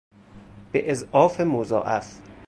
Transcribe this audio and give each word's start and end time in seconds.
به 0.71 0.91
اضعاف 0.91 1.41
مضاعف 1.41 2.21